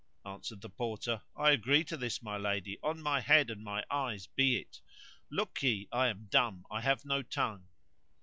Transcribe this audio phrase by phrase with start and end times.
[0.25, 3.83] Answered the Porter, "I agree to this, O my lady, on my head and my
[3.91, 4.81] eyes be it!
[5.31, 7.67] Lookye, I am dumb, I have no tongue.